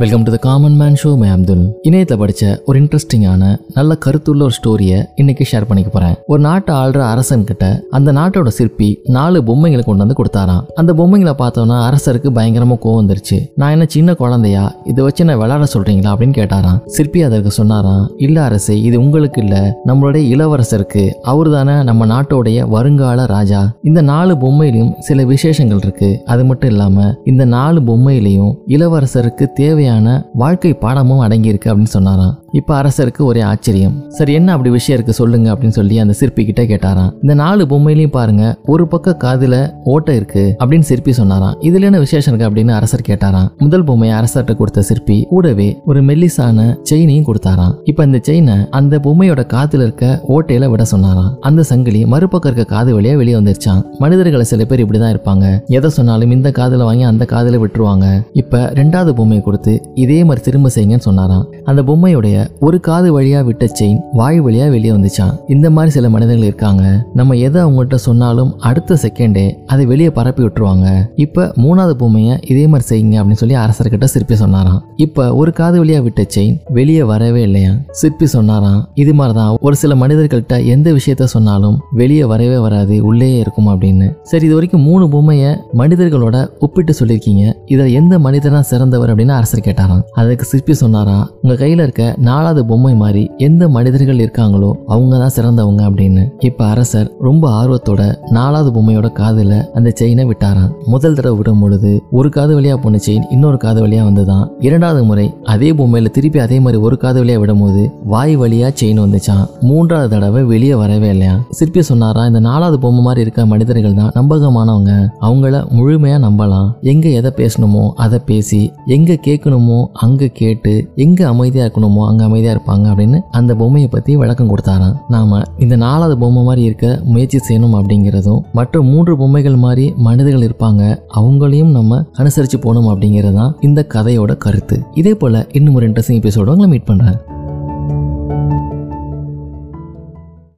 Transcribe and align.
Welcome 0.00 0.22
to 0.26 0.30
the 0.34 0.38
common 0.44 0.76
man 0.80 0.94
show 1.00 1.10
மே 1.20 1.26
அப்துல் 1.28 1.64
இணையத்தில் 1.88 2.18
படித்த 2.20 2.44
ஒரு 2.68 2.76
இன்ட்ரெஸ்டிங்கான 2.80 3.42
நல்ல 3.76 3.96
கருத்துள்ள 4.04 4.44
ஒரு 4.46 4.54
ஸ்டோரியை 4.58 4.98
இன்னைக்கு 5.20 5.44
ஷேர் 5.50 5.66
பண்ணிக்க 5.68 5.90
போகிறேன் 5.94 6.14
ஒரு 6.32 6.40
நாட்டை 6.46 6.72
ஆள்ற 6.82 7.00
அரசன் 7.12 7.44
கிட்ட 7.48 7.64
அந்த 7.96 8.12
நாட்டோட 8.18 8.50
சிற்பி 8.58 8.88
நாலு 9.16 9.38
பொம்மைகளை 9.48 9.82
கொண்டு 9.86 10.02
வந்து 10.04 10.16
கொடுத்தாராம். 10.20 10.62
அந்த 10.80 10.92
பொம்மைங்களை 11.00 11.34
பார்த்தோன்னா 11.42 11.76
அரசருக்கு 11.88 12.30
பயங்கரமாக 12.38 12.80
கோவம் 12.84 13.00
வந்துருச்சு. 13.00 13.38
நான் 13.62 13.74
என்ன 13.76 13.86
சின்ன 13.96 14.14
குழந்தையா? 14.22 14.64
இதை 14.92 15.04
வச்சு 15.06 15.26
நான் 15.30 15.40
விளாட 15.42 15.66
சொல்கிறீங்களா 15.74 16.12
அப்படின்னு 16.14 16.38
கேட்டாராம். 16.40 16.78
சிற்பி 16.96 17.22
அதற்கு 17.28 17.52
சொன்னாராம் 17.58 18.06
இல்லை 18.26 18.40
அரசே 18.42 18.76
இது 18.88 18.96
உங்களுக்கு 19.04 19.42
இல்லை. 19.44 19.62
நம்மளுடைய 19.90 20.24
இளவரசருக்கு 20.36 21.04
அவர் 21.34 21.52
தானே 21.56 21.76
நம்ம 21.90 22.08
நாட்டோடைய 22.14 22.68
வருங்கால 22.76 23.26
ராஜா. 23.34 23.62
இந்த 23.90 24.02
நாலு 24.12 24.34
பொம்மையிலையும் 24.46 24.94
சில 25.10 25.28
விசேஷங்கள் 25.34 25.84
இருக்கு. 25.86 26.10
அது 26.34 26.44
மட்டும் 26.52 26.72
இல்லாமல் 26.74 27.12
இந்த 27.32 27.44
நாலு 27.58 27.80
பொம்மையிலையும் 27.92 28.52
இளவரசருக்கு 28.78 29.46
தேவையான 29.62 29.88
வாழ்க்கை 30.32 30.74
பாடமும் 30.74 31.28
அடங்கியிருக்கு 31.28 31.64
அப்படின்னு 31.64 31.92
சொன்னாராம். 31.96 32.38
இப்போ 32.52 32.80
அரசருக்கு 32.80 33.18
ஒரே 33.18 33.40
ஆச்சரியம். 33.40 34.04
சரி 34.08 34.32
என்ன 34.32 34.52
அப்படி 34.52 34.70
விஷயம் 34.70 35.00
இருக்கு 35.00 35.18
சொல்லுங்க 35.22 35.52
அப்படின்னு 35.52 35.68
சொல்லி 35.68 35.98
அந்த 35.98 36.12
சிற்பி 36.12 36.44
கிட்ட 36.44 36.62
கேட்டாராம். 36.62 37.12
இந்த 37.14 37.34
நாலு 37.34 37.66
பொம்மையிலையும் 37.66 38.10
பாருங்க 38.10 38.58
ஒரு 38.64 38.88
பக்க 38.88 39.16
காதுல 39.18 39.70
ஓட்டை 39.84 40.16
இருக்கு 40.16 40.56
அப்படின்னு 40.64 40.80
சிற்பி 40.80 41.12
சொன்னாராம். 41.12 41.56
இதுல 41.60 41.80
என்ன 41.80 41.98
விசேஷம் 41.98 42.34
இருக்கு? 42.34 42.54
அப்படின்னு 42.54 42.68
அரசர் 42.68 43.02
கேட்டாராம். 43.08 43.56
முதல் 43.56 43.84
பொம்மையை 43.84 44.18
அரசர்கிட்ட 44.18 44.56
கொடுத்த 44.56 44.82
சிற்பி 44.82 45.26
கூடவே 45.28 45.80
ஒரு 45.86 46.02
மெல்லிசான 46.02 46.76
செயினையும் 46.90 47.24
கொடுத்தாராம். 47.26 47.74
இப்ப 47.84 48.04
இந்த 48.04 48.18
செயினை 48.22 48.54
அந்த 48.70 48.98
பொம்மையோட 48.98 49.46
காதுல 49.54 49.82
இருக்க 49.82 50.24
ஓட்டையில 50.28 50.68
விட 50.68 50.84
சொன்னாராம். 50.84 51.36
அந்த 51.40 51.62
சங்கிலி 51.62 52.06
மறுபக்கம் 52.06 52.52
இருக்க 52.52 52.74
காது 52.74 53.00
வழியா 53.00 53.16
வெளியே 53.16 53.36
வந்துருச்சான் 53.36 53.84
மனிதர்களை 53.98 54.44
சில 54.44 54.64
பேர் 54.64 54.86
இப்படிதான் 54.86 55.16
இருப்பாங்க. 55.16 55.66
எதை 55.66 55.90
சொன்னாலும் 55.90 56.30
இந்த 56.30 56.52
காதுல 56.58 56.76
வாங்கி 56.76 57.02
அந்த 57.02 57.26
காதுல 57.28 57.64
விட்டுருவாங்க. 57.64 58.26
இப்ப 58.32 58.72
ரெண்டாவது 58.74 59.10
பொம்மையை 59.10 59.44
கொடுத்து 59.44 59.82
இதே 59.94 60.24
மாதிரி 60.24 60.44
திரும்ப 60.44 60.70
செய்யுங்கன்னு 60.74 60.98
சொன்னாராம். 60.98 61.46
அந்த 61.64 61.82
பொம்மையுடைய 61.82 62.39
ஒரு 62.60 62.80
காது 62.80 63.20
வழியா 63.20 63.44
விட்ட 63.44 63.68
செயின் 63.80 63.98
வாய் 64.12 64.40
வழியா 64.40 64.70
வெளியே 64.70 64.90
வந்துச்சான். 64.90 65.36
இந்த 65.48 65.70
மாதிரி 65.70 65.92
சில 65.92 66.10
மனிதர்கள் 66.10 66.46
இருக்காங்க. 66.46 67.06
நம்ம 67.14 67.34
எதை 67.34 67.62
அவங்ககிட்ட 67.62 67.94
சொன்னாலும் 67.94 68.58
அடுத்த 68.58 68.98
செகண்டே 69.02 69.52
அதை 69.66 69.86
வெளியே 69.86 70.10
பரப்பி 70.10 70.42
விட்டுருவாங்க. 70.42 71.04
இப்ப 71.16 71.52
மூணாவது 71.56 71.90
பொம்மையை 71.90 72.38
இதே 72.46 72.66
மாதிரி 72.66 72.86
செய்யுங்க 72.90 73.20
அப்படின்னு 73.20 73.40
சொல்லி 73.42 73.54
அரசர்கிட்ட 73.54 74.04
சிற்பி 74.04 74.36
சொன்னாராம். 74.36 74.84
இப்ப 74.96 75.34
ஒரு 75.34 75.52
காது 75.52 75.84
வழியா 75.84 76.02
விட்ட 76.02 76.26
செயின் 76.36 76.56
வெளியே 76.68 77.02
வரவே 77.02 77.42
இல்லையா 77.42 77.72
சிற்பி 77.90 78.26
சொன்னாராம் 78.26 78.88
இது 78.94 79.14
மாதிரிதான் 79.14 79.56
ஒரு 79.60 79.76
சில 79.76 79.94
மனிதர்கள்ட்ட 79.94 80.64
எந்த 80.66 80.92
விஷயத்த 80.92 81.24
சொன்னாலும் 81.24 81.80
வெளியே 81.92 82.24
வரவே 82.24 82.58
வராது 82.58 83.04
உள்ளே 83.04 83.38
இருக்கும் 83.38 83.68
அப்படின்னு. 83.68 84.14
சரி 84.22 84.44
இது 84.44 84.54
வரைக்கும் 84.54 84.80
மூணு 84.80 85.08
பொம்மையை 85.08 85.56
மனிதர்களோட 85.74 86.48
ஒப்பிட்டு 86.58 86.94
சொல்லியிருக்கீங்க. 87.00 87.52
இதில் 87.66 87.92
எந்த 87.92 88.18
மனிதனா 88.18 88.60
சிறந்தவர் 88.60 89.14
அப்படின்னு 89.14 89.28
அரசர் 89.28 89.60
கேட்டாராம். 89.60 90.02
அதுக்கு 90.12 90.44
சிற்பி 90.44 90.74
சொன்னாராம் 90.74 91.30
உங்க 91.42 91.64
கையில 91.64 91.82
இருக்க 91.82 92.14
நாலாவது 92.30 92.62
பொம்மை 92.70 92.94
மாதிரி 93.02 93.22
எந்த 93.46 93.62
மனிதர்கள் 93.76 94.20
இருக்காங்களோ 94.24 94.70
அவங்க 94.94 95.14
தான் 95.22 95.34
சிறந்தவங்க 95.36 95.82
அப்படின்னு. 95.88 96.22
இப்ப 96.48 96.64
அரசர் 96.72 97.08
ரொம்ப 97.26 97.44
ஆர்வத்தோட 97.58 98.02
நாலாவது 98.36 98.70
பொம்மையோட 98.76 99.08
காதுல 99.20 99.54
அந்த 99.78 99.88
செயினை 100.00 100.24
விட்டாராம். 100.30 100.72
முதல் 100.92 101.16
தடவை 101.18 101.36
விடும் 101.38 101.62
பொழுது 101.62 101.92
ஒரு 102.18 102.28
காது 102.36 102.52
வழியா 102.58 102.74
போன 102.82 103.00
செயின் 103.06 103.26
இன்னொரு 103.34 103.58
காது 103.64 103.80
வழியா 103.84 104.02
வந்துதான். 104.08 104.44
இரண்டாவது 104.66 105.02
முறை 105.10 105.26
அதே 105.54 105.70
பொம்மையில 105.78 106.10
திருப்பி 106.16 106.38
அதே 106.44 106.58
மாதிரி 106.64 106.80
ஒரு 106.86 106.98
காது 107.04 107.18
வழியா 107.22 107.38
விடும்போது 107.42 107.82
வாய் 108.12 108.34
வழியா 108.42 108.68
செயின் 108.80 109.02
வந்துச்சான் 109.04 109.44
மூன்றாவது 109.68 110.10
தடவை 110.14 110.42
வெளியே 110.52 110.76
வரவே 110.82 111.08
இல்லையா? 111.14 111.34
சிற்பி 111.58 111.82
சொன்னாரா 111.90 112.24
இந்த 112.30 112.42
நாலாவது 112.48 112.78
பொம்மை 112.84 113.02
மாதிரி 113.06 113.24
இருக்க 113.26 113.46
மனிதர்கள் 113.52 113.98
தான் 114.00 114.12
நம்பகமானவங்க. 114.18 114.92
அவங்கள 115.26 115.62
முழுமையா 115.78 116.18
நம்பலாம். 116.26 116.68
எங்க 116.92 117.08
எதை 117.20 117.32
பேசணுமோ 117.40 117.84
அதை 118.04 118.20
பேசி 118.30 118.62
எங்க 118.96 119.18
கேட்கணுமோ 119.26 119.80
அங்க 120.06 120.30
கேட்டு 120.40 120.74
எங்க 121.06 121.20
அமைதியா 121.32 121.64
இருக்கணுமோ 121.66 122.04
அங்க 122.10 122.19
அமைதியாக 122.24 122.54
இருப்பாங்க 122.56 122.84
அப்படின்னு 122.92 123.20
அந்த 123.30 123.54
பொம்மையை 123.54 123.88
பற்றி 123.92 124.16
விளக்கம் 124.16 124.50
கொடுத்தாராம். 124.50 124.96
நாம 125.08 125.40
இந்த 125.58 125.76
நாலாவது 125.76 126.18
பொம்மை 126.18 126.42
மாதிரி 126.42 126.62
இருக்க 126.62 127.00
முயற்சி 127.04 127.40
செய்யணும் 127.48 127.76
அப்படிங்கிறதும் 127.78 128.40
மற்ற 128.52 128.82
மூன்று 128.82 129.16
பொம்மைகள் 129.16 129.56
மாதிரி 129.56 129.94
மனிதர்கள் 129.96 130.46
இருப்பாங்க 130.48 130.98
அவங்களையும் 131.14 131.70
நம்ம 131.70 132.04
அனுசரித்து 132.12 132.58
போகணும் 132.58 132.88
அப்படிங்கிறது 132.88 133.34
தான் 133.34 133.56
இந்த 133.60 133.86
கதையோட 133.94 134.36
கருத்து. 134.36 134.78
இதே 134.94 135.14
போல் 135.14 135.46
இன்னும் 135.52 135.74
ஒரு 135.74 135.88
இன்ட்ரெஸ்டிங் 135.88 136.20
எபிசோட 136.22 136.46
உங்களை 136.46 136.68
மீட் 136.68 136.88
பண்ணுறேன் 136.88 137.18